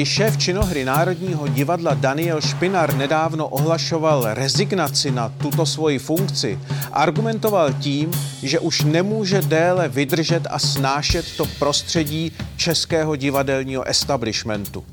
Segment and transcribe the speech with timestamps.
[0.00, 6.58] Když šéf činohry Národního divadla Daniel Špinar nedávno ohlašoval rezignaci na tuto svoji funkci,
[6.92, 8.10] argumentoval tím,
[8.42, 14.84] že už nemůže déle vydržet a snášet to prostředí českého divadelního establishmentu.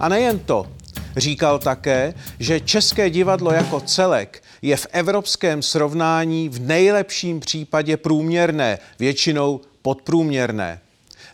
[0.00, 0.66] A nejen to,
[1.16, 8.78] Říkal také, že České divadlo jako celek je v evropském srovnání v nejlepším případě průměrné,
[8.98, 10.80] většinou podprůměrné.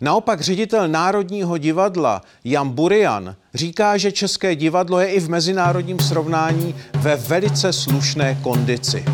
[0.02, 6.74] Naopak ředitel Národního divadla Jan Burian říká, že České divadlo je i v mezinárodním srovnání
[6.94, 9.04] ve velice slušné kondici.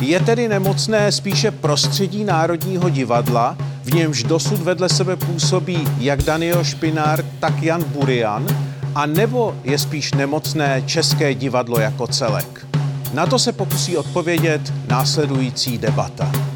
[0.00, 6.64] Je tedy nemocné spíše prostředí Národního divadla, v němž dosud vedle sebe působí jak Daniel
[6.64, 8.46] Špinár, tak Jan Burian,
[8.94, 12.66] a nebo je spíš nemocné České divadlo jako celek?
[13.14, 16.55] Na to se pokusí odpovědět následující debata.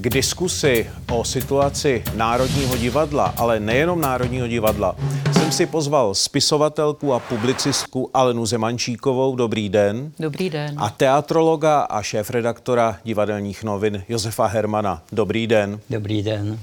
[0.00, 4.96] K diskusi o situaci Národního divadla, ale nejenom Národního divadla,
[5.32, 9.36] jsem si pozval spisovatelku a publicistku Alenu Zemančíkovou.
[9.36, 10.12] Dobrý den.
[10.18, 10.74] Dobrý den.
[10.76, 15.02] A teatrologa a šéf-redaktora divadelních novin Josefa Hermana.
[15.12, 15.80] Dobrý den.
[15.90, 16.60] Dobrý den.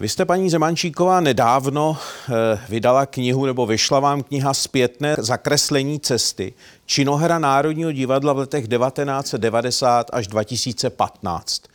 [0.00, 1.96] Vy jste, paní Zemančíková, nedávno
[2.28, 6.54] eh, vydala knihu, nebo vyšla vám kniha Zpětné zakreslení cesty,
[6.86, 11.73] činohra Národního divadla v letech 1990 až 2015.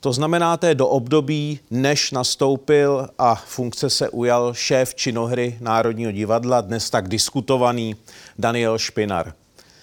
[0.00, 6.60] To znamená té do období, než nastoupil a funkce se ujal šéf činohry Národního divadla,
[6.60, 7.96] dnes tak diskutovaný
[8.38, 9.32] Daniel Špinar.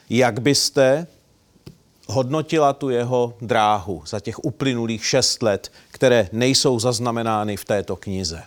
[0.09, 1.07] Jak byste
[2.07, 8.43] hodnotila tu jeho dráhu za těch uplynulých šest let, které nejsou zaznamenány v této knize?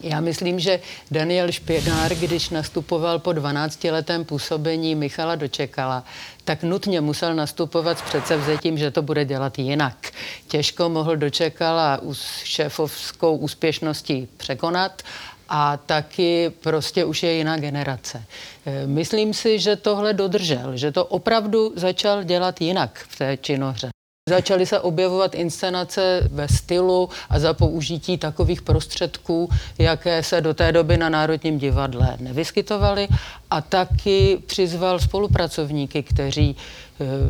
[0.00, 6.04] Já myslím, že Daniel Špinár, když nastupoval po 12-letém působení Michala Dočekala,
[6.44, 10.10] tak nutně musel nastupovat s předsevzetím, že to bude dělat jinak.
[10.48, 12.00] Těžko mohl Dočekala
[12.44, 15.02] šéfovskou úspěšností překonat
[15.48, 18.24] a taky prostě už je jiná generace.
[18.66, 23.88] E, myslím si, že tohle dodržel, že to opravdu začal dělat jinak v té činohře.
[24.28, 30.72] Začaly se objevovat inscenace ve stylu a za použití takových prostředků, jaké se do té
[30.72, 33.08] doby na Národním divadle nevyskytovaly
[33.50, 36.56] a taky přizval spolupracovníky, kteří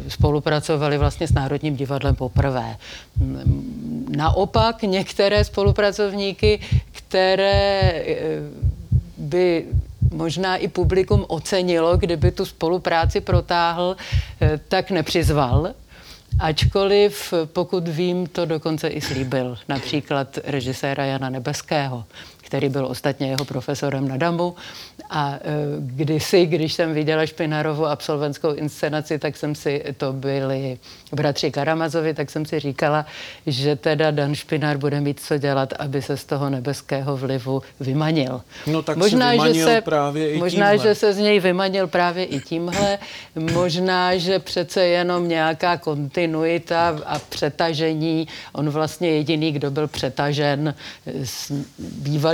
[0.06, 2.76] e, spolupracovali vlastně s Národním divadlem poprvé.
[4.16, 6.60] Naopak některé spolupracovníky,
[6.92, 8.16] které e,
[9.16, 9.64] by
[10.12, 13.97] možná i publikum ocenilo, kdyby tu spolupráci protáhl,
[14.41, 15.70] e, tak nepřizval.
[16.39, 19.59] Ačkoliv, pokud vím, to dokonce i slíbil.
[19.69, 22.05] Například režiséra Jana Nebeského,
[22.48, 24.54] který byl ostatně jeho profesorem na Damu.
[25.10, 25.38] A e,
[25.78, 30.78] kdysi, když jsem viděla Špinarovu absolventskou inscenaci, tak jsem si, to byli
[31.12, 33.06] bratři Karamazovi, tak jsem si říkala,
[33.47, 38.41] že teda Dan Špinar bude mít co dělat, aby se z toho nebeského vlivu vymanil.
[38.66, 40.88] No tak možná, se vymanil že se, právě i Možná, tímhle.
[40.88, 42.98] že se z něj vymanil právě i tímhle.
[43.53, 48.28] možná, že přece jenom nějaká kontinuita a přetažení.
[48.53, 50.75] On vlastně jediný, kdo byl přetažen
[51.25, 51.53] z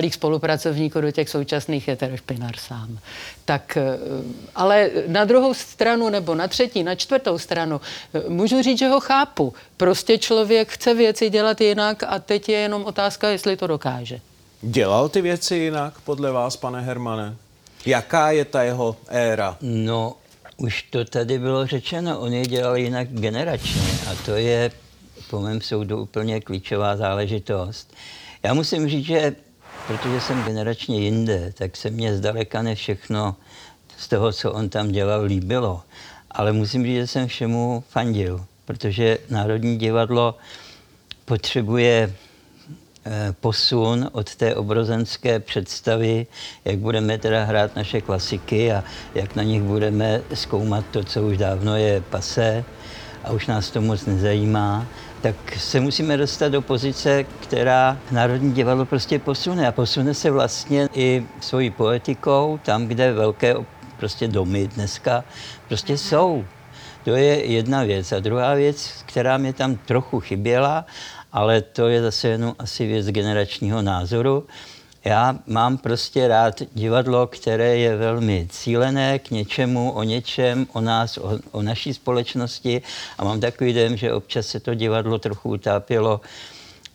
[0.04, 2.98] bývalých spolupracovníků do těch současných, je teda Špinar sám.
[3.44, 3.98] Tak, eh,
[4.54, 7.81] ale na druhou stranu, nebo na třetí, na čtvrtou stranu,
[8.15, 9.54] eh, můžu říct, že ho chápu.
[9.76, 14.20] Prostě člověk chce věci dělat jinak a teď je jenom otázka, jestli to dokáže.
[14.62, 17.36] Dělal ty věci jinak podle vás, pane Hermane?
[17.86, 19.56] Jaká je ta jeho éra?
[19.60, 20.16] No,
[20.56, 24.71] už to tady bylo řečeno, on je dělal jinak generačně a to je
[25.31, 27.94] po mém soudu úplně klíčová záležitost.
[28.42, 29.36] Já musím říct, že
[29.87, 33.37] protože jsem generačně jinde, tak se mně zdaleka ne všechno
[33.97, 35.83] z toho, co on tam dělal, líbilo.
[36.31, 40.34] Ale musím říct, že jsem všemu fandil, protože Národní divadlo
[41.25, 42.15] potřebuje
[43.06, 46.27] eh, posun od té obrozenské představy,
[46.65, 48.84] jak budeme teda hrát naše klasiky a
[49.15, 52.65] jak na nich budeme zkoumat to, co už dávno je pasé
[53.25, 54.87] a už nás to moc nezajímá,
[55.24, 59.68] tak se musíme dostat do pozice, která Národní divadlo prostě posune.
[59.68, 63.54] A posune se vlastně i svojí poetikou tam, kde velké
[63.97, 65.24] prostě domy dneska
[65.68, 66.44] prostě jsou.
[67.04, 68.12] To je jedna věc.
[68.12, 70.84] A druhá věc, která mě tam trochu chyběla,
[71.32, 74.47] ale to je zase jenom asi věc generačního názoru,
[75.04, 81.18] já mám prostě rád divadlo, které je velmi cílené k něčemu, o něčem, o nás,
[81.18, 82.83] o, o naší společnosti
[83.18, 86.21] a mám takový den, že občas se to divadlo trochu utápělo,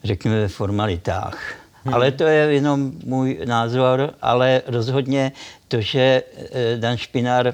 [0.03, 1.56] řekněme, ve formalitách.
[1.83, 1.94] Hmm.
[1.94, 5.31] Ale to je jenom můj názor, ale rozhodně
[5.67, 7.53] to, že eh, Dan Špinár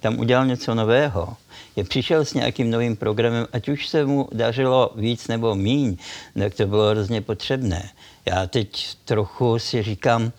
[0.00, 1.36] tam udělal něco nového,
[1.76, 5.96] je přišel s nějakým novým programem, ať už se mu dařilo víc nebo míň,
[6.38, 7.90] tak to bylo hrozně potřebné.
[8.28, 10.32] Já teď trochu si říkám,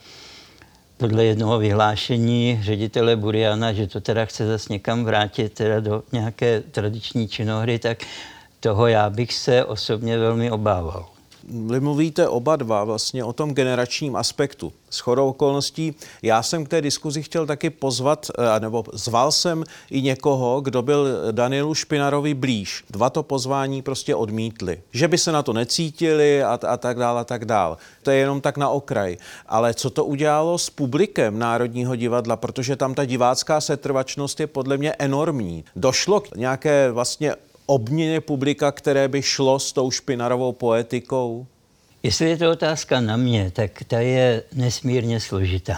[0.97, 6.61] podle jednoho vyhlášení ředitele Buriana, že to teda chce zase někam vrátit teda do nějaké
[6.61, 7.97] tradiční činohry, tak
[8.59, 11.16] toho já bych se osobně velmi obával.
[11.47, 14.73] Vy mluvíte oba dva vlastně o tom generačním aspektu.
[14.89, 19.63] S chodou okolností já jsem k té diskuzi chtěl taky pozvat, eh, nebo zval jsem
[19.89, 22.83] i někoho, kdo byl Danielu Špinarovi blíž.
[22.89, 24.81] Dva to pozvání prostě odmítli.
[24.91, 27.77] Že by se na to necítili a, a tak dál a tak dál.
[28.03, 29.17] To je jenom tak na okraj.
[29.47, 34.77] Ale co to udělalo s publikem Národního divadla, protože tam ta divácká setrvačnost je podle
[34.77, 35.63] mě enormní.
[35.75, 37.35] Došlo k nějaké vlastně
[37.67, 41.45] obměně publika, které by šlo s tou špinarovou poetikou?
[42.03, 45.77] Jestli je to otázka na mě, tak ta je nesmírně složitá.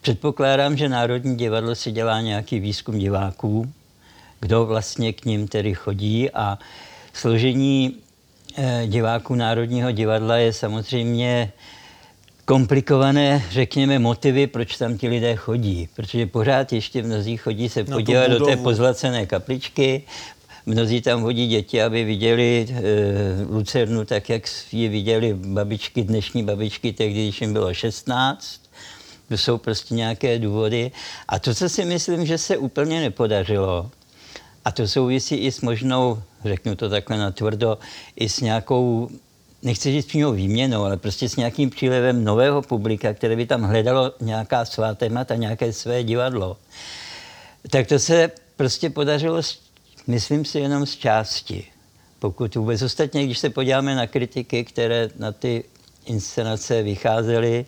[0.00, 3.72] Předpokládám, že Národní divadlo si dělá nějaký výzkum diváků,
[4.40, 6.58] kdo vlastně k ním tedy chodí a
[7.12, 7.96] složení
[8.56, 11.52] eh, diváků Národního divadla je samozřejmě
[12.44, 15.88] komplikované, řekněme, motivy, proč tam ti lidé chodí.
[15.96, 20.02] Protože pořád ještě mnozí chodí se podívat do té pozlacené kapličky,
[20.68, 22.82] Mnozí tam hodí děti, aby viděli e,
[23.48, 24.42] Lucernu tak, jak
[24.72, 28.60] ji viděli babičky, dnešní babičky, tehdy, když jim bylo 16.
[29.28, 30.90] To jsou prostě nějaké důvody.
[31.28, 33.90] A to, co si myslím, že se úplně nepodařilo,
[34.64, 37.78] a to souvisí i s možnou, řeknu to takhle natvrdo,
[38.16, 39.08] i s nějakou
[39.62, 44.12] nechci říct přímo výměnou, ale prostě s nějakým přílevem nového publika, které by tam hledalo
[44.20, 46.56] nějaká svá témata, nějaké své divadlo.
[47.70, 49.42] Tak to se prostě podařilo
[50.06, 51.64] Myslím si jenom z části.
[52.18, 55.64] Pokud vůbec ostatně, když se podíváme na kritiky, které na ty
[56.06, 57.66] inscenace vycházely,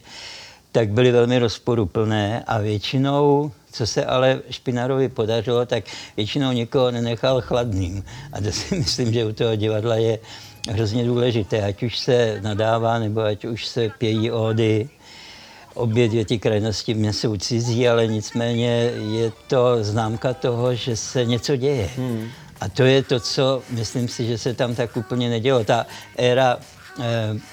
[0.72, 5.84] tak byly velmi rozporuplné a většinou, co se ale Špinarovi podařilo, tak
[6.16, 8.04] většinou někoho nenechal chladným.
[8.32, 10.18] A to si myslím, že u toho divadla je
[10.68, 14.88] hrozně důležité, ať už se nadává, nebo ať už se pějí ódy,
[15.78, 21.24] obě dvě ty krajnosti mě jsou cizí, ale nicméně je to známka toho, že se
[21.24, 21.90] něco děje.
[21.96, 22.28] Hmm.
[22.60, 25.64] A to je to, co myslím si, že se tam tak úplně nedělo.
[25.64, 25.86] Ta
[26.16, 26.58] éra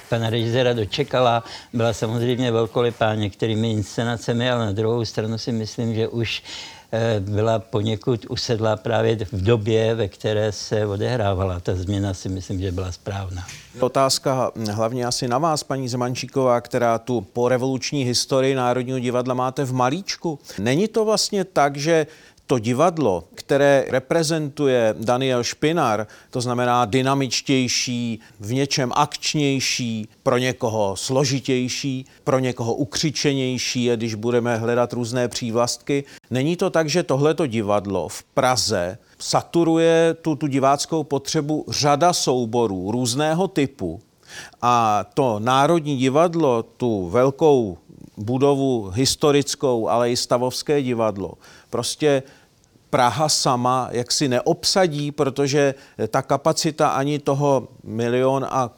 [0.09, 1.43] pana režiséra dočekala,
[1.73, 6.43] byla samozřejmě velkolepá některými inscenacemi, ale na druhou stranu si myslím, že už
[6.91, 11.59] Eh, byla poněkud usedla právě v době, ve které se odehrávala.
[11.59, 13.47] Ta změna si myslím, že byla správná.
[13.79, 19.65] Otázka hlavně asi na vás, paní Zemančíková, která tu po revoluční historii Národního divadla máte
[19.65, 20.39] v malíčku.
[20.59, 22.07] Není to vlastně tak, že
[22.47, 32.05] to divadlo, které reprezentuje Daniel Špinar, to znamená dynamičtější, v něčem akčnější, pro někoho složitější,
[32.23, 36.03] pro někoho ukřičenější, když budeme hledat různé přívlastky.
[36.31, 42.91] Není to tak, že tohleto divadlo v Praze saturuje tu, tu diváckou potřebu řada souborů
[42.91, 44.01] různého typu
[44.61, 47.77] a to Národní divadlo, tu velkou
[48.17, 51.33] budovu historickou, ale i stavovské divadlo.
[51.69, 52.23] Prostě
[52.89, 55.75] Praha sama jaksi neobsadí, protože
[56.07, 58.71] ta kapacita ani toho milion a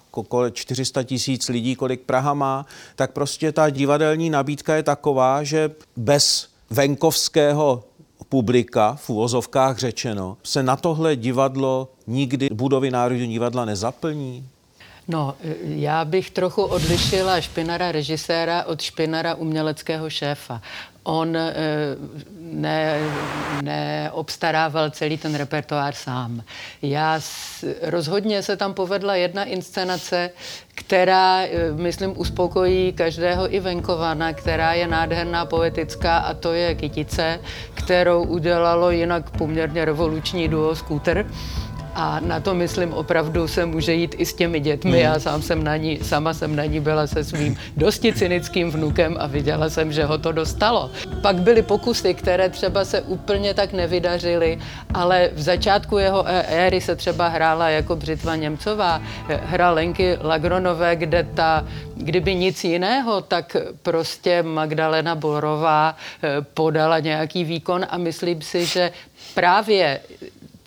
[0.51, 6.47] 400 tisíc lidí, kolik Praha má, tak prostě ta divadelní nabídka je taková, že bez
[6.69, 7.83] venkovského
[8.29, 14.49] publika, v úvozovkách řečeno, se na tohle divadlo nikdy budovy Národního divadla nezaplní?
[15.07, 20.61] No, já bych trochu odlišila Špinara režiséra od Špinara uměleckého šéfa.
[21.04, 21.54] On eh,
[22.40, 22.99] ne,
[23.61, 26.44] neobstarával celý ten repertoár sám.
[26.81, 27.19] Já
[27.81, 30.30] rozhodně se tam povedla jedna inscenace,
[30.76, 37.40] která, eh, myslím, uspokojí každého i venkovana, která je nádherná, poetická a to je Kytice,
[37.73, 41.26] kterou udělalo jinak poměrně revoluční duo Scooter
[41.97, 44.99] a na to, myslím, opravdu se může jít i s těmi dětmi.
[44.99, 49.18] Já sám jsem na ní, sama jsem na ní byla se svým dosti cynickým vnukem
[49.19, 50.92] a viděla jsem, že ho to dostalo.
[51.21, 54.59] Pak byly pokusy, které třeba se úplně tak nevydařily,
[54.94, 61.27] ale v začátku jeho éry se třeba hrála jako Břitva Němcová, hra Lenky Lagronové, kde
[61.33, 68.66] ta, kdyby nic jiného, tak prostě Magdalena Borová eh, podala nějaký výkon a myslím si,
[68.66, 68.92] že
[69.33, 69.99] právě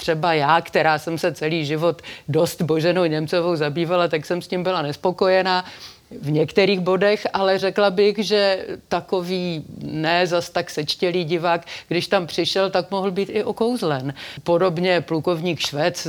[0.00, 4.62] třeba já, která jsem se celý život dost Boženou Němcovou zabývala, tak jsem s tím
[4.62, 5.64] byla nespokojená.
[6.10, 12.26] V některých bodech, ale řekla bych, že takový ne zas tak sečtělý divák, když tam
[12.26, 14.14] přišel, tak mohl být i okouzlen.
[14.42, 16.06] Podobně plukovník Švec,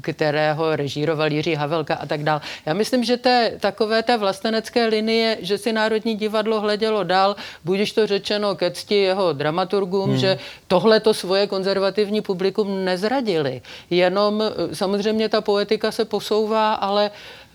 [0.00, 2.40] kterého režíroval Jiří Havelka a tak dál.
[2.66, 7.92] Já myslím, že té, takové té vlastenecké linie, že si Národní divadlo hledělo dál, budíš
[7.92, 10.18] to řečeno ke cti jeho dramaturgům, hmm.
[10.18, 13.62] že tohle to svoje konzervativní publikum nezradili.
[13.90, 14.42] Jenom
[14.72, 17.10] samozřejmě ta poetika se posouvá, ale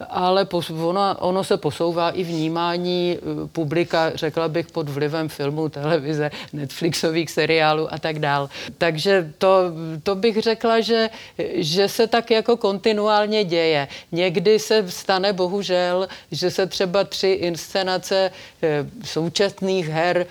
[0.09, 6.31] ale ono, ono se posouvá i vnímání eh, publika, řekla bych, pod vlivem filmu, televize,
[6.53, 8.49] Netflixových seriálů a tak dál.
[8.77, 9.71] Takže to,
[10.03, 11.09] to bych řekla, že,
[11.53, 13.87] že se tak jako kontinuálně děje.
[14.11, 18.31] Někdy se stane bohužel, že se třeba tři inscenace
[18.63, 20.25] eh, současných her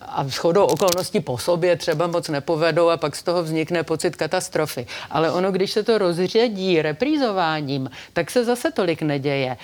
[0.00, 4.86] a shodou okolností po sobě třeba moc nepovedou a pak z toho vznikne pocit katastrofy.
[5.10, 9.56] Ale ono, když se to rozředí reprízováním, tak se zase tolik neděje.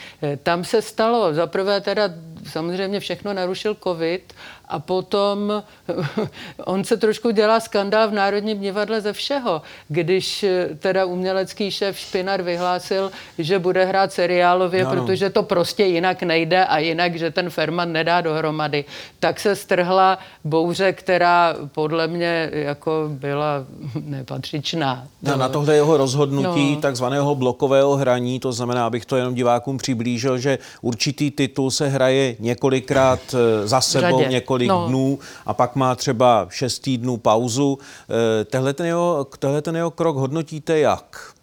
[0.42, 2.08] Tam se stalo, zaprvé teda
[2.46, 4.34] samozřejmě všechno narušil covid
[4.68, 5.62] a potom
[6.64, 9.62] on se trošku dělá skandál v Národním divadle ze všeho.
[9.88, 10.44] Když
[10.78, 15.02] teda umělecký šéf Špinar vyhlásil, že bude hrát seriálově, no, no.
[15.02, 18.84] protože to prostě jinak nejde a jinak, že ten Ferman nedá dohromady,
[19.20, 23.64] tak se strhla bouře, která podle mě jako byla
[24.04, 25.06] nepatřičná.
[25.22, 26.80] No, na tohle jeho rozhodnutí no.
[26.80, 32.33] takzvaného blokového hraní, to znamená, abych to jenom divákům přiblížil, že určitý titul se hraje
[32.38, 34.28] několikrát eh, za sebou, Řadě.
[34.30, 34.86] několik no.
[34.88, 37.78] dnů a pak má třeba šest týdnů pauzu.
[37.80, 41.33] Eh, tehle ten jeho, tehle ten jeho krok hodnotíte jak?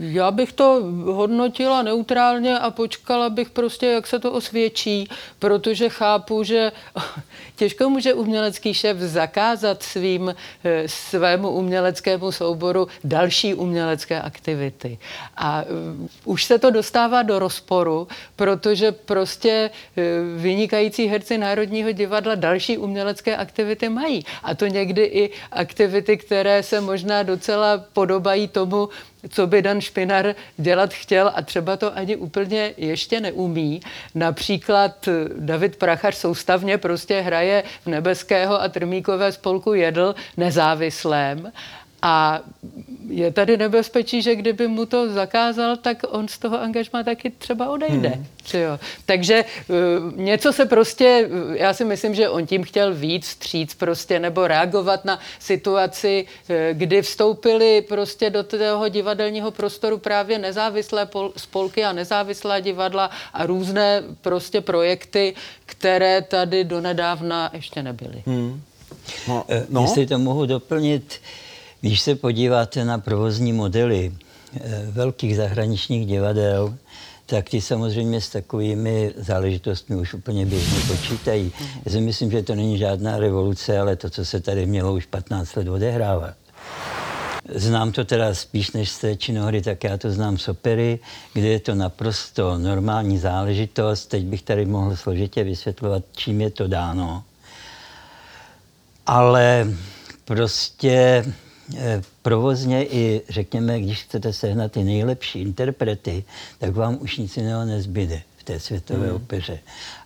[0.00, 5.08] Já bych to hodnotila neutrálně a počkala bych prostě, jak se to osvědčí,
[5.38, 6.72] protože chápu, že
[7.56, 14.98] těžko může umělecký šéf zakázat svým, eh, svému uměleckému souboru další umělecké aktivity.
[15.36, 15.66] A eh,
[16.24, 20.02] už se to dostává do rozporu, protože prostě eh,
[20.36, 24.24] vynikající herci Národního divadla další umělecké aktivity mají.
[24.42, 28.88] A to někdy i aktivity, které se možná docela podobají tomu,
[29.28, 33.80] co by Dan Špinar dělat chtěl a třeba to ani úplně ještě neumí.
[34.14, 35.08] Například
[35.38, 41.52] David Prachař soustavně prostě hraje v Nebeského a Trmíkové spolku Jedl nezávislém
[42.02, 42.40] a
[43.08, 47.70] je tady nebezpečí, že kdyby mu to zakázal, tak on z toho angažma taky třeba
[47.70, 48.08] odejde.
[48.08, 48.26] Hmm.
[48.54, 48.78] Jo.
[49.06, 53.74] Takže uh, něco se prostě, uh, já si myslím, že on tím chtěl víc stříc
[53.74, 61.06] prostě, nebo reagovat na situaci, uh, kdy vstoupili prostě do toho divadelního prostoru právě nezávislé
[61.06, 65.34] pol, spolky a nezávislá divadla a různé prostě projekty,
[65.66, 68.22] které tady donedávna ještě nebyly.
[68.26, 68.62] Hmm.
[69.28, 69.82] No, no.
[69.82, 71.20] Jestli to mohu doplnit,
[71.80, 74.12] když se podíváte na provozní modely
[74.56, 76.74] eh, velkých zahraničních divadel,
[77.26, 81.52] tak ty samozřejmě s takovými záležitostmi už úplně běžně počítají.
[81.84, 85.06] Já si myslím, že to není žádná revoluce, ale to, co se tady mělo už
[85.06, 86.34] 15 let odehrávat.
[87.54, 90.98] Znám to teda spíš než z té činohry, tak já to znám z opery,
[91.32, 94.06] kde je to naprosto normální záležitost.
[94.06, 97.24] Teď bych tady mohl složitě vysvětlovat, čím je to dáno.
[99.06, 99.66] Ale
[100.24, 101.24] prostě
[102.22, 106.24] provozně i, řekněme, když chcete sehnat ty nejlepší interprety,
[106.58, 109.14] tak vám už nic jiného nezbyde v té světové mm.
[109.14, 109.58] opeře.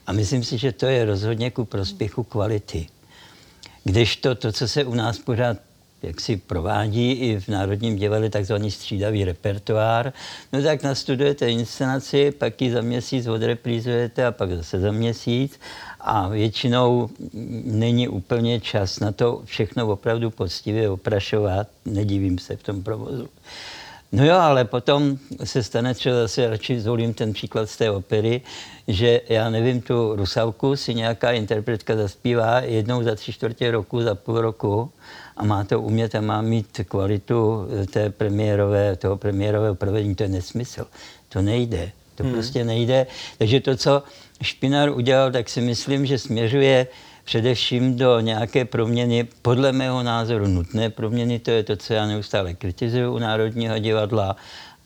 [0.06, 2.86] A myslím si, že to je rozhodně ku prospěchu kvality.
[3.84, 5.58] Když to, to, co se u nás pořád
[6.02, 10.12] jak si provádí i v Národním divadle takzvaný střídavý repertoár,
[10.52, 15.60] no tak nastudujete inscenaci, pak ji za měsíc odreprízujete a pak zase za měsíc
[16.04, 17.10] a většinou
[17.64, 23.28] není úplně čas na to všechno opravdu poctivě oprašovat, nedivím se v tom provozu.
[24.12, 28.40] No jo, ale potom se stane třeba zase, radši zvolím ten příklad z té opery,
[28.88, 34.14] že já nevím, tu Rusavku si nějaká interpretka zaspívá jednou za tři čtvrtě roku, za
[34.14, 34.90] půl roku
[35.36, 40.14] a má to umět a má mít kvalitu té premiérové, toho premiérového provedení.
[40.14, 40.86] To je nesmysl.
[41.28, 41.92] To nejde.
[42.14, 42.32] To hmm.
[42.32, 43.06] prostě nejde.
[43.38, 44.02] Takže to, co
[44.42, 46.86] Špinar udělal, tak si myslím, že směřuje
[47.24, 52.54] především do nějaké proměny, podle mého názoru nutné proměny, to je to, co já neustále
[52.54, 54.36] kritizuju u Národního divadla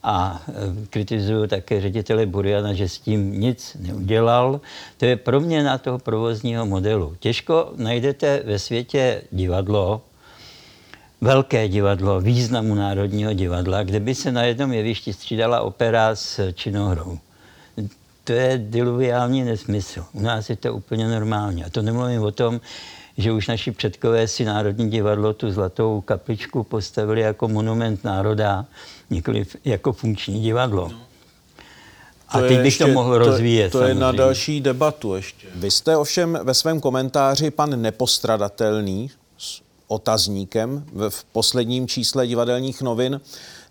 [0.03, 0.53] a e,
[0.87, 4.61] kritizuju také ředitele Buriana, že s tím nic neudělal.
[4.97, 7.17] To je proměna toho provozního modelu.
[7.21, 10.03] Těžko najdete ve světě divadlo,
[11.21, 17.19] velké divadlo, významu Národního divadla, kde by se na jednom jevišti střídala opera s činohrou
[18.27, 20.05] to je diluviální nesmysl.
[20.13, 21.65] U nás je to úplně normální.
[21.65, 22.61] A to nemluvím o tom,
[23.17, 28.65] že už naši předkové si Národní divadlo tu zlatou kapličku postavili jako monument národa,
[29.11, 30.91] nikoli jako funkční divadlo.
[32.29, 33.73] A teď bych to mohl rozvíjet.
[33.73, 35.47] To, to je na další debatu ještě.
[35.55, 39.11] Vy jste ovšem ve svém komentáři pan nepostradatelný
[39.89, 43.21] otazníkem v posledním čísle divadelních novin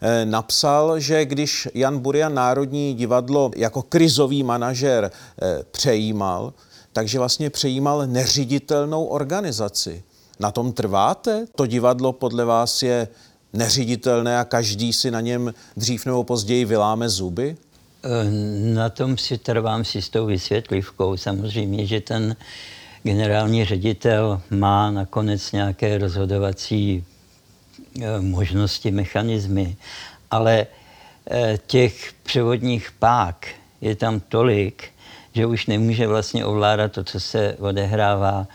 [0.02, 6.54] eh, napsal, že když Jan Burian Národní divadlo jako krizový manažer eh, přejímal,
[6.94, 10.04] takže vlastně přejímal neřiditelnou organizaci.
[10.40, 11.46] Na tom trváte?
[11.56, 13.08] To divadlo podle vás je
[13.54, 17.58] neřiditelné a každý si na něm dřív nebo později vyláme zuby?
[18.04, 18.32] Eh,
[18.74, 21.18] na tom si trvám s tou vysvětlivkou.
[21.18, 22.36] Samozřejmě, že ten
[23.06, 27.04] generální ředitel má nakonec nějaké rozhodovací
[28.02, 29.76] eh, možnosti, mechanismy,
[30.32, 30.68] ale
[31.32, 33.48] eh, těch převodních pák
[33.82, 34.90] je tam tolik,
[35.34, 38.48] že už nemůže vlastně ovládat to, co se odehrává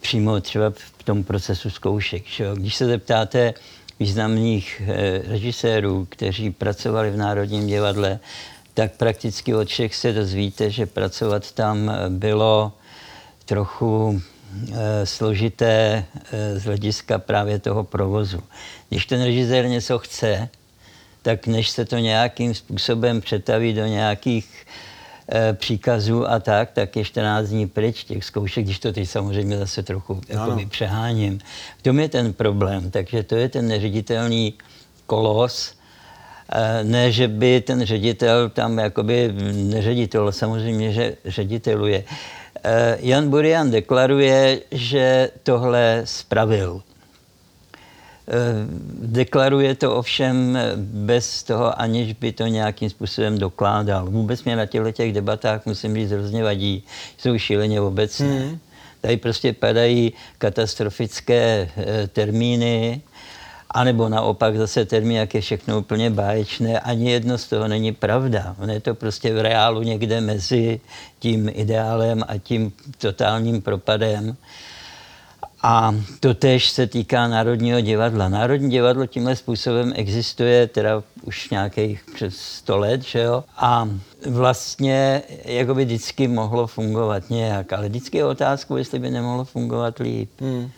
[0.00, 2.26] přímo třeba v tom procesu zkoušek.
[2.26, 2.46] Že?
[2.54, 3.54] Když se zeptáte
[4.00, 8.18] významných eh, režisérů, kteří pracovali v Národním divadle,
[8.74, 12.72] tak prakticky od všech se dozvíte, že pracovat tam bylo
[13.42, 14.22] trochu
[14.72, 18.42] e, složité e, z hlediska právě toho provozu.
[18.88, 20.48] Když ten režisér něco chce,
[21.22, 24.66] tak než se to nějakým způsobem přetaví do nějakých
[25.32, 29.58] e, příkazů a tak, tak je 14 dní pryč těch zkoušek, když to teď samozřejmě
[29.58, 31.38] zase trochu jakoby, přeháním.
[31.78, 34.54] V tom je ten problém, takže to je ten neředitelný
[35.06, 35.74] kolos,
[36.82, 42.04] ne, že by ten ředitel tam jakoby neředitel, samozřejmě, že řediteluje.
[42.64, 46.82] E, Jan Burian deklaruje, že tohle spravil.
[48.28, 48.66] Eh,
[49.02, 54.10] deklaruje to ovšem bez toho, aniž by to nějakým způsobem dokládal.
[54.10, 56.84] Vůbec mě na těchto těch debatách, musím říct, hrozně vadí.
[57.18, 58.40] Jsou šíleně obecné.
[58.40, 58.58] Hmm.
[59.00, 62.06] Tady prostě padají katastrofické e,
[63.72, 66.80] anebo naopak zase termín, jak je všechno úplně báječné.
[66.80, 68.56] Ani jedno z toho není pravda.
[68.58, 70.80] On je to prostě v reálu někde mezi
[71.18, 74.36] tím ideálem a tím totálním propadem.
[75.62, 78.28] A to tež se týká Národního divadla.
[78.28, 83.44] Národní divadlo tímhle způsobem existuje teda už nějakých přes 100 let, že jo?
[83.56, 83.88] A
[84.30, 89.98] vlastně jako by vždycky mohlo fungovat nějak, ale vždycky je otázku, jestli by nemohlo fungovat
[89.98, 90.30] líp.
[90.40, 90.70] Hmm.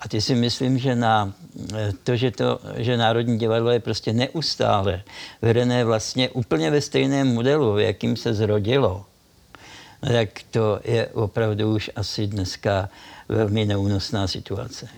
[0.00, 1.32] A ty si myslím, že na
[1.74, 5.02] eh, to, že, to, že Národní divadlo je prostě neustále
[5.42, 9.04] vedené vlastně úplně ve stejném modelu, jakým se zrodilo,
[10.02, 12.88] no tak to je opravdu už asi dneska
[13.28, 14.88] velmi neúnosná situace.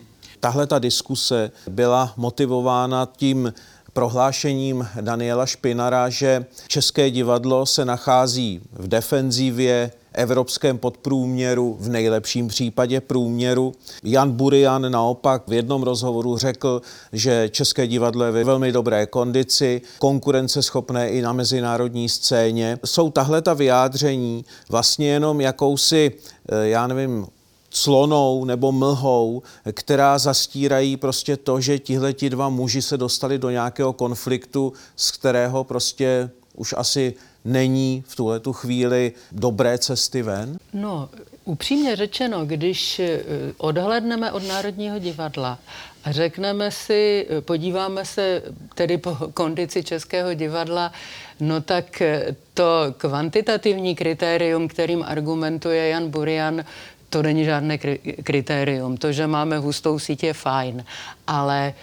[0.41, 3.53] Tahle ta diskuse byla motivována tím
[3.93, 13.01] prohlášením Daniela Špinara, že České divadlo se nachází v defenzivě, evropském podprůměru, v nejlepším případě
[13.01, 13.73] průměru.
[14.05, 19.83] Jan Burian naopak v jednom rozhovoru řekl, že České divadlo je ve velmi dobré kondici,
[19.99, 22.79] konkurenceschopné i na mezinárodní scéně.
[22.85, 26.13] Jsou tahle ta vyjádření vlastně jenom jakousi,
[26.49, 27.27] eh, já nevím,
[27.73, 33.51] clonou nebo mlhou, která zastírají prostě to, že tihle ti dva muži se dostali do
[33.51, 40.59] nějakého konfliktu, z kterého prostě už asi není v tuhle tu chvíli dobré cesty ven?
[40.73, 41.09] No,
[41.45, 43.21] upřímně řečeno, když eh,
[43.57, 45.59] odhledneme od Národního divadla
[46.05, 48.43] a řekneme si, eh, podíváme se
[48.75, 50.93] tedy po kondici Českého divadla,
[51.41, 56.65] no tak eh, to kvantitativní kritérium, kterým argumentuje Jan Burian,
[57.13, 57.79] to není žádné
[58.25, 58.97] kritérium.
[58.97, 60.85] To, že máme hustou síť, je fajn.
[61.27, 61.75] Ale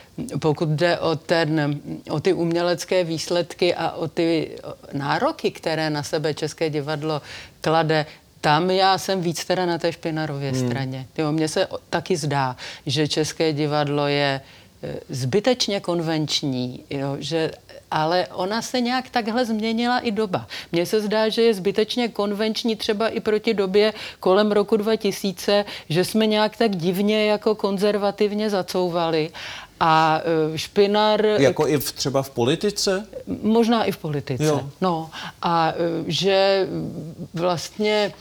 [0.41, 4.57] pokud jde o, ten, o ty umělecké výsledky a o ty
[4.93, 7.21] nároky, které na sebe České divadlo
[7.61, 8.05] klade,
[8.41, 10.67] tam já jsem víc teda na té špinarově hmm.
[10.67, 11.05] straně.
[11.17, 17.51] Jo, mně se taky zdá, že České divadlo je e, zbytečně konvenční, jo, že
[17.91, 20.47] ale ona se nějak takhle změnila i doba.
[20.71, 26.05] Mně se zdá, že je zbytečně konvenční třeba i proti době kolem roku 2000, že
[26.05, 29.31] jsme nějak tak divně jako konzervativně zacouvali
[29.79, 30.21] a
[30.53, 31.25] e, Špinar...
[31.25, 33.07] Jako i v, třeba v politice?
[33.41, 34.69] Možná i v politice, jo.
[34.81, 35.09] no.
[35.41, 35.73] A e,
[36.07, 36.67] že
[37.33, 38.13] vlastně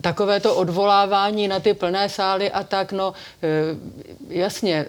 [0.00, 3.48] takové to odvolávání na ty plné sály a tak, no eh,
[4.28, 4.88] jasně, eh,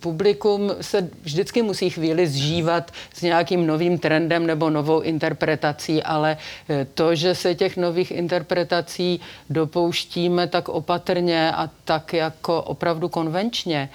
[0.00, 6.36] publikum se vždycky musí chvíli zžívat s nějakým novým trendem nebo novou interpretací, ale
[6.68, 13.88] eh, to, že se těch nových interpretací dopouštíme tak opatrně a tak jako opravdu konvenčně,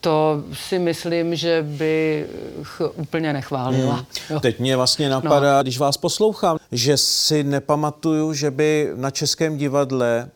[0.00, 4.04] to si myslím, že bych úplně nechválila.
[4.28, 4.40] Hmm.
[4.40, 5.62] Teď mě vlastně napadá, no.
[5.62, 10.30] když vás poslouchám, že si nepamatuju, že by na Českém divadle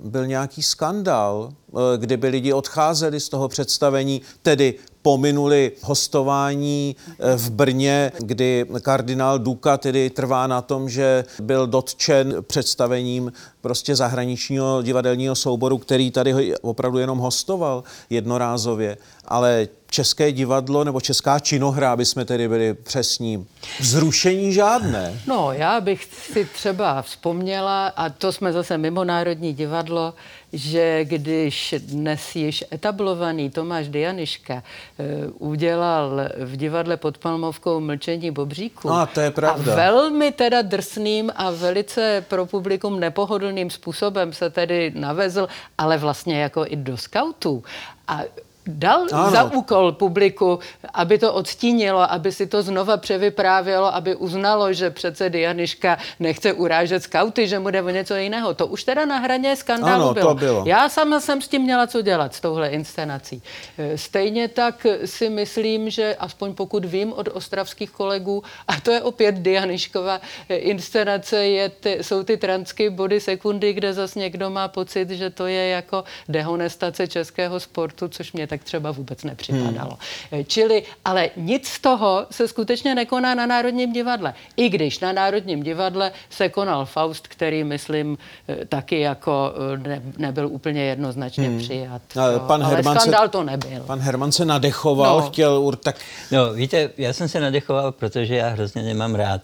[0.00, 1.52] byl nějaký skandál,
[1.96, 4.74] kdyby lidi odcházeli z toho představení, tedy
[5.08, 12.34] pominuli hostování eh, v Brně, kdy kardinál Duka tedy trvá na tom, že byl dotčen
[12.42, 18.96] představením prostě zahraničního divadelního souboru, který tady opravdu jenom hostoval jednorázově.
[19.24, 23.46] Ale české divadlo nebo česká činohra, aby jsme tedy byli přesní,
[23.80, 25.20] vzrušení žádné.
[25.26, 30.14] No, já bych si třeba vzpomněla, a to jsme zase mimo Národní divadlo,
[30.52, 38.90] že když dnes již etablovaný Tomáš Dianiška uh, udělal v divadle pod Palmovkou mlčení Bobříku.
[38.90, 39.72] A to je pravda.
[39.72, 46.40] A velmi teda drsným a velice pro publikum nepohodlným způsobem se tedy navezl, ale vlastně
[46.40, 47.64] jako i do skautů.
[48.08, 48.22] A
[48.68, 49.30] dal ano.
[49.30, 50.58] za úkol publiku,
[50.94, 57.02] aby to odstínilo, aby si to znova převyprávělo, aby uznalo, že přece Dianiška nechce urážet
[57.02, 58.54] skauty, že mu jde o něco jiného.
[58.54, 60.28] To už teda na hraně skandálu ano, bylo.
[60.28, 60.64] To bylo.
[60.66, 63.42] Já sama jsem s tím měla co dělat, s touhle inscenací.
[63.78, 69.02] E, stejně tak si myslím, že aspoň pokud vím od ostravských kolegů, a to je
[69.02, 75.10] opět Dianiškova inscenace, je ty, jsou ty transky body sekundy, kde zase někdo má pocit,
[75.10, 79.98] že to je jako dehonestace českého sportu, což mě tak tak třeba vůbec nepřipadalo.
[80.30, 80.44] Hmm.
[80.46, 84.34] Čili, ale nic z toho se skutečně nekoná na Národním divadle.
[84.56, 88.18] I když na Národním divadle se konal Faust, který, myslím,
[88.48, 91.58] eh, taky jako eh, ne, nebyl úplně jednoznačně hmm.
[91.58, 92.02] přijat.
[92.16, 93.80] Ale, pan ale Herman skandál se, to nebyl.
[93.86, 95.26] Pan Herman se nadechoval, no.
[95.26, 95.96] chtěl ur, tak...
[96.30, 99.40] No, víte, já jsem se nadechoval, protože já hrozně nemám rád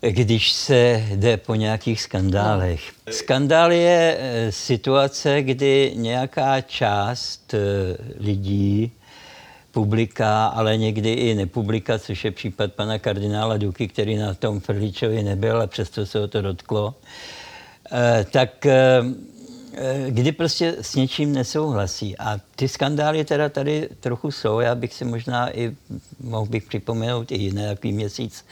[0.00, 2.92] když se jde po nějakých skandálech.
[3.10, 7.58] Skandál je eh, situace, kdy nějaká část eh,
[8.18, 8.92] lidí,
[9.70, 15.22] publika, ale někdy i nepublika, což je případ pana kardinála Duky, který na tom Frličovi
[15.22, 16.94] nebyl a přesto se ho to dotklo,
[17.92, 18.66] eh, tak
[20.08, 22.18] kdy prostě s něčím nesouhlasí.
[22.18, 24.60] A ty skandály teda tady trochu jsou.
[24.60, 25.76] Já bych si možná i
[26.20, 28.44] mohl bych připomenout i jiný takový měsíc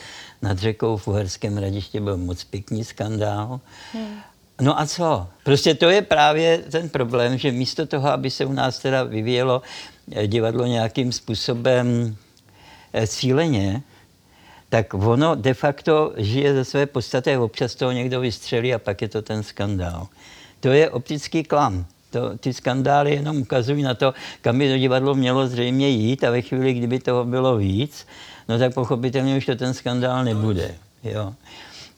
[0.42, 3.60] nad řekou v Uherském radiště byl moc pěkný skandál.
[3.92, 4.20] Hmm.
[4.60, 5.28] No a co?
[5.44, 9.62] Prostě to je právě ten problém, že místo toho, aby se u nás teda vyvíjelo
[10.12, 12.16] eh, divadlo nějakým způsobem
[12.92, 13.82] eh, cíleně,
[14.68, 19.08] tak ono de facto žije ze své podstaty, občas toho někdo vystřelí a pak je
[19.08, 20.08] to ten skandál.
[20.60, 21.86] To je optický klam.
[22.10, 26.30] To, ty skandály jenom ukazují na to, kam by to divadlo mělo zřejmě jít a
[26.30, 28.06] ve chvíli, kdyby toho bylo víc,
[28.48, 30.74] no tak pochopitelně už to ten skandál nebude.
[31.04, 31.34] Jo.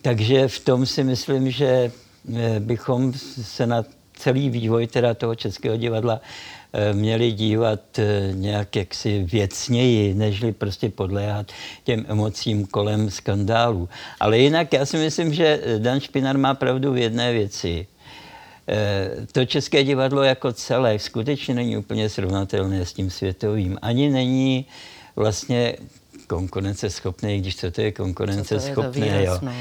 [0.02, 1.92] Takže v tom si myslím, že
[2.34, 3.84] eh, bychom se na
[4.16, 6.20] celý vývoj teda toho českého divadla
[6.72, 11.52] eh, měli dívat eh, nějak jaksi věcněji, nežli prostě podléhat
[11.84, 13.88] těm emocím kolem skandálu.
[14.20, 17.86] Ale jinak já si myslím, že Dan Špinar má pravdu v jedné věci.
[19.32, 23.78] To české divadlo jako celé skutečně není úplně srovnatelné s tím světovým.
[23.82, 24.66] Ani není
[25.16, 25.76] vlastně
[26.26, 29.24] konkurenceschopný, když co to je konkurenceschopné.
[29.24, 29.38] Jo.
[29.42, 29.52] No.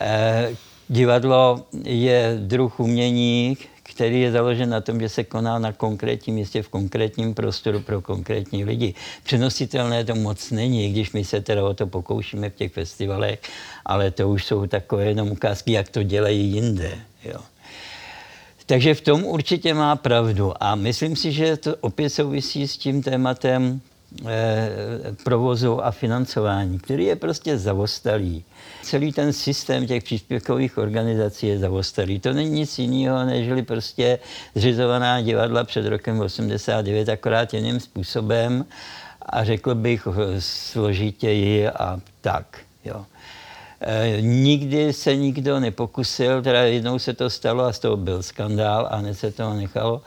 [0.00, 0.56] Eh,
[0.88, 6.62] divadlo je druh umění, který je založen na tom, že se koná na konkrétním místě
[6.62, 8.94] v konkrétním prostoru pro konkrétní lidi.
[9.22, 13.40] Přenositelné to moc není, když my se teda o to pokoušíme v těch festivalech,
[13.86, 16.98] ale to už jsou takové jenom ukázky, jak to dělají jinde.
[17.24, 17.40] Jo.
[18.66, 20.52] Takže v tom určitě má pravdu.
[20.60, 23.80] A myslím si, že to opět souvisí s tím tématem
[24.26, 24.70] Eh,
[25.24, 28.44] provozu a financování, který je prostě zavostalý.
[28.82, 32.20] Celý ten systém těch příspěvkových organizací je zavostalý.
[32.20, 34.18] To není nic jiného, než prostě
[34.54, 38.64] zřizovaná divadla před rokem 89, akorát jiným způsobem
[39.22, 42.58] a řekl bych složitěji a tak.
[42.84, 43.06] Jo.
[43.80, 48.88] E, nikdy se nikdo nepokusil, teda jednou se to stalo a z toho byl skandál
[48.90, 50.02] a hned se toho nechalo,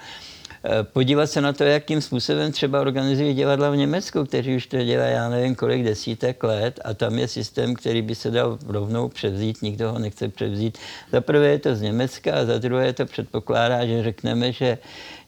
[0.83, 5.13] podívat se na to, jakým způsobem třeba organizují divadla v Německu, kteří už to dělají,
[5.13, 9.61] já nevím, kolik desítek let a tam je systém, který by se dal rovnou převzít,
[9.61, 10.77] nikdo ho nechce převzít.
[11.11, 14.77] Za prvé je to z Německa a za druhé to předpokládá, že řekneme, že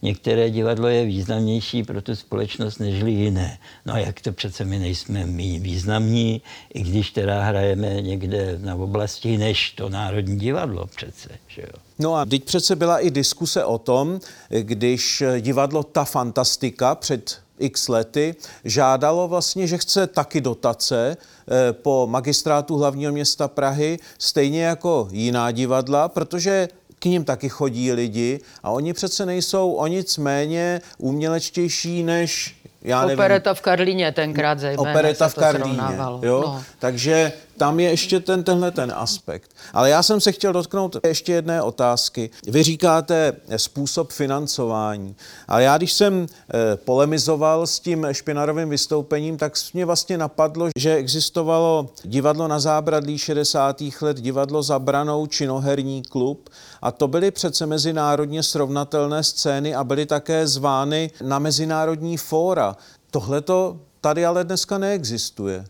[0.02, 3.58] některé divadlo je významnější pro tu společnost než jiné.
[3.86, 6.42] No a jak to přece my nejsme my významní,
[6.74, 11.30] i když teda hrajeme někde na oblasti než to Národní divadlo přece.
[11.56, 11.82] Že jo?
[12.00, 17.88] No a teď přece byla i diskuse o tom, když divadlo Ta Fantastika před x
[17.88, 25.08] lety žádalo vlastně, že chce taky dotace eh, po magistrátu hlavního města Prahy, stejně jako
[25.12, 30.82] jiná divadla, protože k ním taky chodí lidi a oni přece nejsou o nic méně
[30.98, 33.20] umělečtější než já nevím.
[33.20, 36.42] Opereta v Karlíně tenkrát zejména Opereta v Karlíně, jo?
[36.46, 36.64] No.
[36.80, 37.32] Takže
[37.62, 39.52] tam je ještě ten, tenhle ten aspekt.
[39.74, 42.30] Ale já jsem se chtěl dotknout ještě jedné otázky.
[42.48, 45.16] Vy říkáte způsob financování.
[45.48, 50.96] Ale já, když jsem eh, polemizoval s tím špinarovým vystoupením, tak mě vlastně napadlo, že
[50.96, 53.84] existovalo divadlo na zábradlí 60.
[54.02, 56.50] let, divadlo za branou, činoherní klub
[56.82, 62.76] a to byly přece mezinárodně srovnatelné scény a byly také zvány na mezinárodní fóra.
[63.12, 65.66] Tohle to tady ale dneska neexistuje.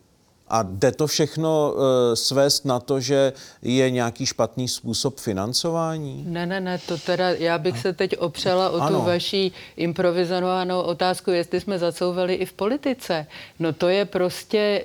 [0.53, 6.23] A jde to všechno e, svést na to, že je nějaký špatný způsob financování?
[6.27, 8.99] Ne, ne, ne, to teda, já bych se teď opřela o ano.
[8.99, 13.27] tu vaší improvizovanou otázku, jestli jsme zacouvali i v politice.
[13.59, 14.83] No to je prostě,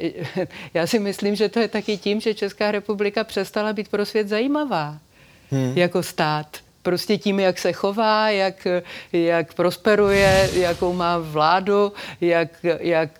[0.74, 4.28] já si myslím, že to je taky tím, že Česká republika přestala být pro svět
[4.28, 4.98] zajímavá
[5.50, 5.72] hmm.
[5.76, 6.46] jako stát
[6.82, 8.66] prostě tím, jak se chová, jak,
[9.12, 12.48] jak prosperuje, jakou má vládu, jak,
[12.80, 13.10] jak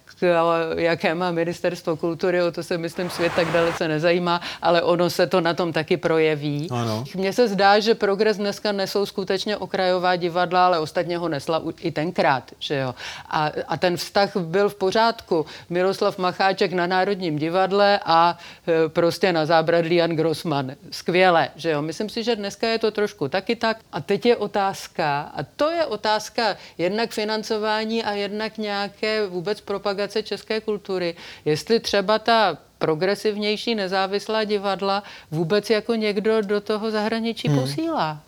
[0.77, 5.27] jaké má ministerstvo kultury, o to se myslím svět tak dalece nezajímá, ale ono se
[5.27, 6.69] to na tom taky projeví.
[6.71, 7.05] Ano.
[7.15, 11.91] Mně se zdá, že progres dneska nesou skutečně okrajová divadla, ale ostatně ho nesla i
[11.91, 12.51] tenkrát.
[12.59, 12.95] Že jo?
[13.31, 15.47] A, a ten vztah byl v pořádku.
[15.71, 20.73] Miroslav Macháček na Národním divadle a e, prostě na zábradlí Jan Grossman.
[20.91, 21.83] Skvěle, že jo?
[21.83, 23.77] Myslím si, že dneska je to trošku taky tak.
[23.93, 30.06] A teď je otázka, a to je otázka jednak financování a jednak nějaké vůbec propagace
[30.07, 31.15] propagace české kultury,
[31.45, 37.61] jestli třeba ta progresivnější nezávislá divadla vůbec jako někdo do toho zahraničí hmm.
[37.61, 38.21] posílá.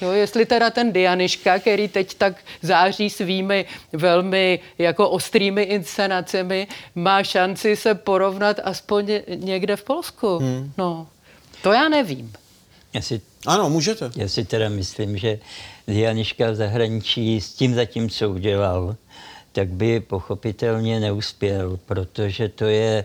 [0.00, 7.22] Jo, jestli teda ten Dianiška, který teď tak září svými velmi jako ostrými inscenacemi, má
[7.22, 10.38] šanci se porovnat aspoň někde v Polsku.
[10.38, 10.72] Hmm.
[10.78, 11.06] No,
[11.62, 12.32] to já nevím.
[12.94, 14.10] Já si, ano, můžete.
[14.16, 15.38] Já si teda myslím, že
[15.86, 18.96] Dianiška v zahraničí s tím zatím, co udělal,
[19.52, 23.04] tak by pochopitelně neuspěl, protože to je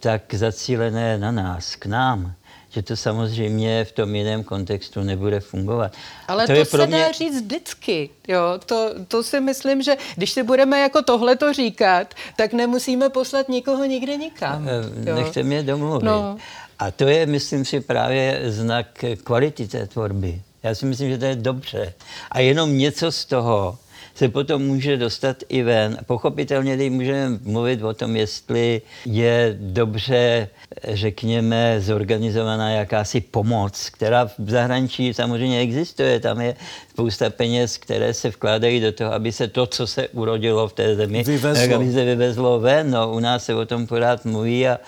[0.00, 2.34] tak zacílené na nás, k nám,
[2.70, 5.92] že to samozřejmě v tom jiném kontextu nebude fungovat.
[6.28, 6.98] Ale to, to je se pro mě...
[6.98, 8.10] dá říct vždycky.
[8.28, 8.40] Jo?
[8.66, 13.48] To, to si myslím, že když si budeme jako tohle to říkat, tak nemusíme poslat
[13.48, 14.68] nikoho nikde nikam.
[14.68, 15.16] Eh, jo?
[15.16, 16.04] Nechte mě domluvit.
[16.04, 16.36] No.
[16.78, 20.42] A to je, myslím si, právě znak kvality té tvorby.
[20.62, 21.94] Já si myslím, že to je dobře.
[22.30, 23.78] A jenom něco z toho
[24.18, 25.98] se potom může dostat i ven.
[26.06, 30.48] Pochopitelně teď můžeme mluvit o tom, jestli je dobře,
[30.88, 36.20] řekněme, zorganizovaná jakási pomoc, která v zahraničí samozřejmě existuje.
[36.20, 36.54] Tam je
[36.98, 40.96] spousta peněz, které se vkládají do toho, aby se to, co se urodilo v té
[40.96, 41.62] zemi, vyvezlo.
[41.62, 42.90] tak aby se vyvezlo ven.
[42.90, 44.78] No, u nás se o tom pořád mluví a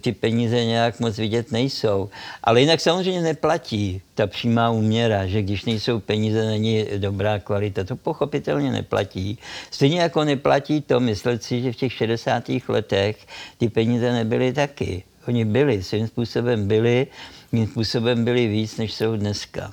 [0.00, 2.10] ty peníze nějak moc vidět nejsou.
[2.42, 7.84] Ale jinak samozřejmě neplatí ta přímá úměra, že když nejsou peníze, není dobrá kvalita.
[7.84, 9.38] To pochopitelně neplatí.
[9.70, 12.44] Stejně jako neplatí to myslet si, že v těch 60.
[12.68, 13.16] letech
[13.58, 15.02] ty peníze nebyly taky.
[15.28, 17.06] Oni byli, svým způsobem byli,
[17.48, 19.72] svým způsobem byli víc, než jsou dneska.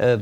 [0.00, 0.18] Eh,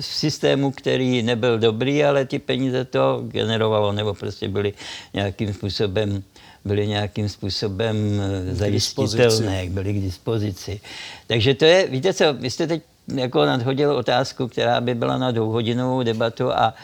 [0.00, 4.74] v systému, který nebyl dobrý, ale ty peníze to generovalo, nebo prostě byly
[5.14, 6.22] nějakým způsobem
[6.64, 10.80] byly nějakým způsobem eh, zajistitelné, byly k dispozici.
[11.26, 12.82] Takže to je, víte co, vy jste teď
[13.16, 16.74] jako nadhodil otázku, která by byla na dvouhodinovou debatu a,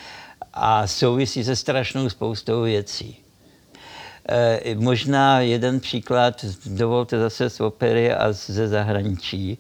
[0.55, 3.17] a souvisí se strašnou spoustou věcí.
[4.29, 9.59] E, možná jeden příklad, dovolte zase z opery a ze zahraničí.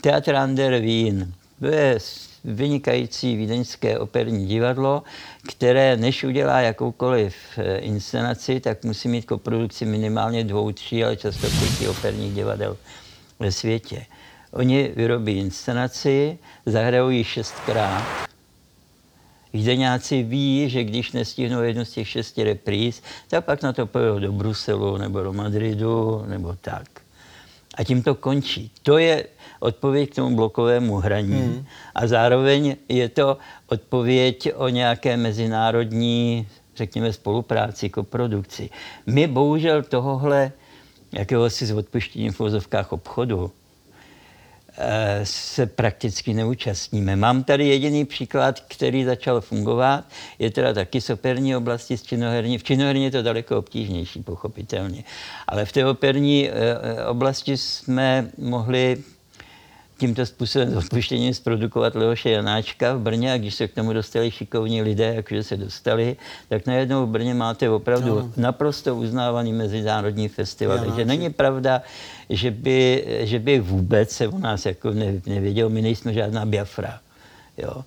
[0.00, 1.32] Teatr Ander Wien.
[1.60, 1.98] To je
[2.44, 5.02] vynikající vídeňské operní divadlo,
[5.48, 11.46] které než udělá jakoukoliv eh, inscenaci, tak musí mít koprodukci minimálně dvou, tří, ale často
[11.46, 12.76] pěti operních divadel
[13.38, 14.06] ve světě.
[14.50, 18.04] Oni vyrobí inscenaci, zahrajou ji šestkrát.
[19.52, 24.18] Vídeňáci ví, že když nestihnou jednu z těch šesti repríz, tak pak na to pojedou
[24.18, 27.03] do Bruselu nebo do Madridu nebo tak.
[27.74, 28.70] A tím to končí.
[28.82, 29.26] To je
[29.60, 31.40] odpověď k tomu blokovému hraní.
[31.40, 31.64] Hmm.
[31.94, 38.70] A zároveň je to odpověď o nějaké mezinárodní, řekněme, spolupráci, koprodukci.
[39.06, 40.52] My bohužel tohohle
[41.12, 42.40] jakéhosi z odpuštění v
[42.90, 43.50] obchodu
[45.24, 47.16] se prakticky neúčastníme.
[47.16, 50.04] Mám tady jediný příklad, který začal fungovat,
[50.38, 52.58] je teda taky z operní oblasti z činoherní.
[52.58, 55.04] V činoherní je to daleko obtížnější, pochopitelně.
[55.46, 58.96] Ale v té operní eh, eh, oblasti jsme mohli
[59.98, 64.30] tímto způsobem s odpuštěním zprodukovat Leoše Janáčka v Brně a když se k tomu dostali
[64.30, 66.16] šikovní lidé, jakože se dostali,
[66.48, 68.30] tak najednou v Brně máte opravdu no.
[68.36, 70.76] naprosto uznávaný mezinárodní festival.
[70.76, 70.94] Janáček.
[70.94, 71.82] Takže není pravda,
[72.30, 74.90] že by, že by vůbec se o nás jako
[75.26, 77.00] nevěděl, my nejsme žádná Biafra.
[77.58, 77.84] Jo.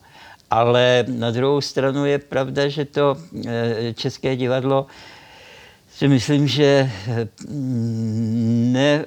[0.49, 3.17] Ale na druhou stranu je pravda, že to
[3.47, 4.85] eh, české divadlo
[5.97, 6.91] si myslím, že
[7.49, 9.05] mm, ne,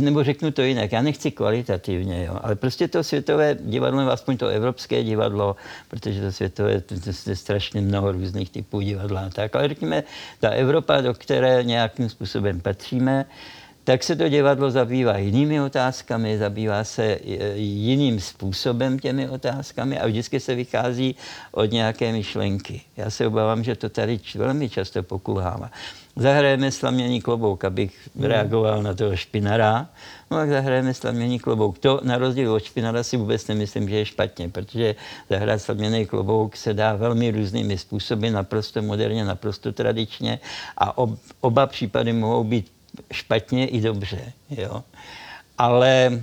[0.00, 4.46] nebo řeknu to jinak, já nechci kvalitativně, jo, ale prostě to světové divadlo, aspoň to
[4.46, 5.56] evropské divadlo,
[5.88, 10.02] protože to světové, to, to je strašně mnoho různých typů divadla, tak, ale řekněme,
[10.40, 13.24] ta Evropa, do které nějakým způsobem patříme,
[13.86, 17.18] tak se to divadlo zabývá jinými otázkami, zabývá se e,
[17.56, 21.16] jiným způsobem těmi otázkami a vždycky se vychází
[21.52, 22.80] od nějaké myšlenky.
[22.96, 25.70] Já se obávám, že to tady velmi často pokulhává.
[26.16, 28.24] Zahrajeme slaměný klobouk, abych hmm.
[28.24, 29.88] reagoval na toho špinara.
[30.30, 31.78] No tak zahrajeme slaměný klobouk.
[31.78, 34.94] To na rozdíl od špinara si vůbec nemyslím, že je špatně, protože
[35.30, 40.40] zahrát slaměný klobouk se dá velmi různými způsoby, naprosto moderně, naprosto tradičně
[40.76, 42.75] a ob, oba případy mohou být
[43.12, 44.32] špatně i dobře.
[44.50, 44.84] Jo?
[45.58, 46.22] Ale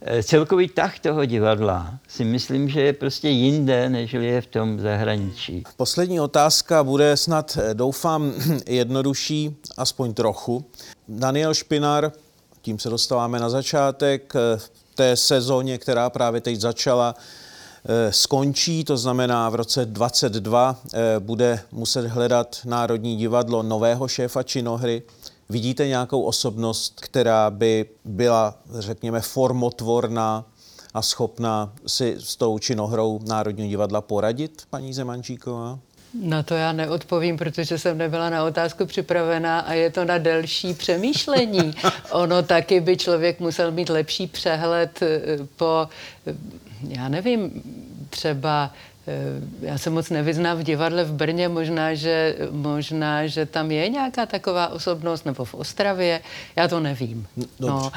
[0.00, 4.80] eh, celkový tah toho divadla si myslím, že je prostě jinde, než je v tom
[4.80, 5.64] zahraničí.
[5.76, 8.32] Poslední otázka bude snad, eh, doufám,
[8.66, 10.64] jednodušší, aspoň trochu.
[11.08, 12.12] Daniel Špinar,
[12.62, 14.60] tím se dostáváme na začátek, eh,
[14.94, 17.14] té sezóně, která právě teď začala,
[18.10, 20.76] skončí, to znamená v roce 22
[21.18, 25.02] bude muset hledat Národní divadlo nového šéfa činohry.
[25.48, 30.44] Vidíte nějakou osobnost, která by byla, řekněme, formotvorná
[30.94, 35.78] a schopná si s tou činohrou Národního divadla poradit, paní Zemančíková?
[36.22, 40.74] Na to já neodpovím, protože jsem nebyla na otázku připravená a je to na delší
[40.74, 41.74] přemýšlení.
[42.10, 45.18] Ono taky by člověk musel mít lepší přehled eh,
[45.56, 45.88] po,
[46.26, 46.34] eh,
[46.88, 47.62] já nevím,
[48.10, 48.72] třeba
[49.60, 54.26] já se moc nevyznám v divadle v Brně, možná že, možná, že tam je nějaká
[54.26, 56.20] taková osobnost, nebo v Ostravě,
[56.56, 57.26] já to nevím.
[57.60, 57.92] No,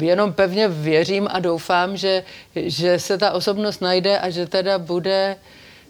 [0.00, 2.22] jenom pevně věřím a doufám, že,
[2.56, 5.36] že se ta osobnost najde a že teda bude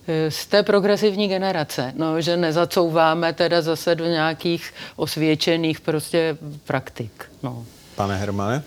[0.09, 7.31] eh, z té progresivní generace, no, že nezacouváme teda zase do nějakých osvědčených prostě praktik.
[7.42, 7.66] No.
[7.94, 8.62] Pane Hermane?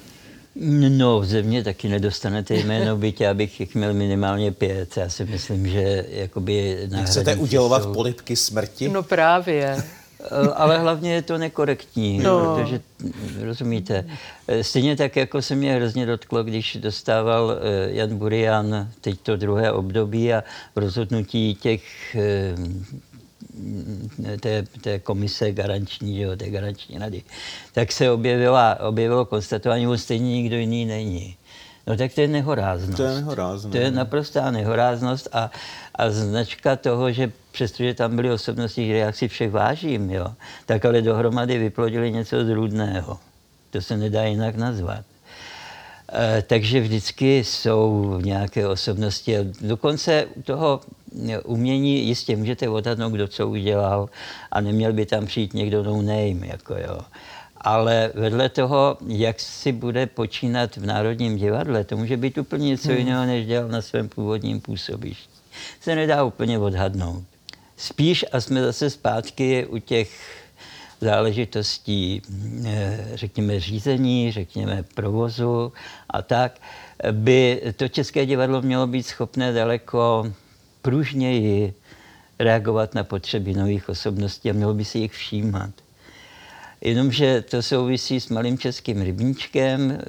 [0.56, 4.98] No, ze mě taky nedostanete jméno, byť já bych jich měl minimálně pět.
[4.98, 6.78] Já si myslím, že jakoby...
[7.06, 7.94] Chcete udělovat jsou...
[7.94, 8.90] polipky smrti?
[8.90, 9.84] No právě.
[10.24, 12.56] Eh, ale hlavně je to nekorektní, no.
[12.56, 12.82] protože,
[13.42, 14.06] rozumíte,
[14.48, 19.36] eh, stejně tak, jako se mě hrozně dotklo, když dostával eh, Jan Burian teď to
[19.36, 20.44] druhé období a
[20.76, 21.82] v rozhodnutí těch
[24.40, 27.24] té, té komise garanční, jo, té garanční rady,
[27.74, 31.36] tak se objevila, objevilo konstatování, že stejně nikdo jiný není.
[31.88, 32.98] No tak to je nehoráznost.
[32.98, 33.72] To je nehoráznost.
[33.72, 35.52] To je naprostá nehoráznost a,
[35.96, 40.28] a značka toho, že přestože tam byly osobnosti, které já si všech vážím, jo,
[40.66, 43.20] tak ale dohromady vyplodili něco zrůdného.
[43.70, 45.06] To se nedá jinak nazvat.
[46.14, 49.38] E, takže vždycky jsou nějaké osobnosti.
[49.62, 50.82] Dokonce u toho
[51.44, 54.10] umění jistě můžete odhadnout, kdo co udělal
[54.52, 57.00] a neměl by tam přijít někdo no name, jako jo.
[57.58, 62.90] Ale vedle toho, jak si bude počínat v Národním divadle, to může být úplně něco
[62.90, 62.98] hmm.
[62.98, 65.30] jiného, než dělal na svém původním působišti.
[65.82, 67.24] Se nedá úplně odhadnout.
[67.78, 70.10] Spíš, a jsme zase zpátky u těch
[71.02, 72.22] záležitostí,
[72.66, 75.74] eh, řekněme, řízení, řekněme, provozu
[76.10, 76.60] a tak,
[77.12, 80.32] by to České divadlo mělo být schopné daleko
[80.82, 81.74] pružněji
[82.40, 85.70] reagovat na potřeby nových osobností a mělo by se jich všímat.
[86.82, 90.00] Jenomže to souvisí s malým českým rybníčkem,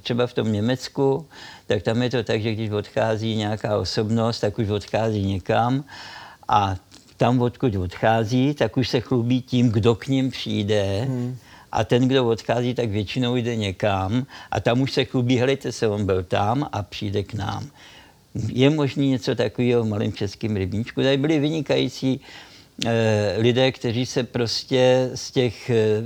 [0.00, 1.26] třeba v tom Německu,
[1.66, 5.84] tak tam je to tak, že když odchází nějaká osobnost, tak už odchází někam
[6.48, 6.76] a
[7.16, 11.02] tam, odkud odchází, tak už se chlubí tím, kdo k ním přijde.
[11.08, 11.36] Hmm.
[11.72, 15.88] A ten, kdo odchází, tak většinou jde někam a tam už se chlubí, helejte se,
[15.88, 17.70] on byl tam a přijde k nám
[18.34, 21.02] je možné něco takového v malém českém rybníčku.
[21.02, 22.20] Tady byli vynikající
[22.86, 26.02] eh, lidé, kteří se prostě z těch, eh,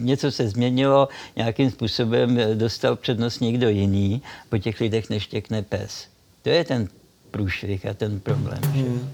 [0.00, 6.06] něco se změnilo, nějakým způsobem dostal přednost někdo jiný, po těch lidech neštěkne pes.
[6.42, 6.88] To je ten
[7.30, 8.58] průšvih a ten problém.
[8.62, 9.10] Hmm.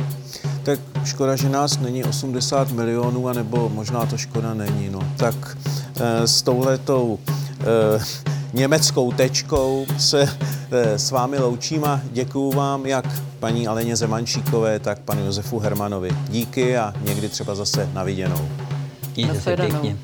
[0.62, 4.88] Tak škoda, že nás není 80 milionů, anebo možná to škoda není.
[4.90, 5.00] No.
[5.16, 5.57] Tak
[6.00, 7.18] e, s touhletou
[7.61, 10.29] e, německou tečkou se
[10.73, 13.05] eh, s vámi loučím a děkuju vám jak
[13.40, 16.11] paní Aleně Zemančíkové, tak panu Josefu Hermanovi.
[16.29, 18.49] Díky a někdy třeba zase na viděnou.
[19.17, 19.97] Mějte se pěkně.